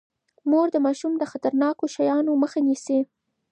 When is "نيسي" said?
2.67-2.99